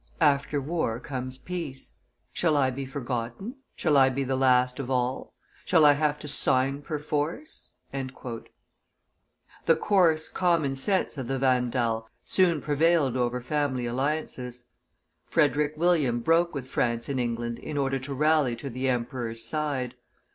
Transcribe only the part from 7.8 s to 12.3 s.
The coarse common sense of the Vandal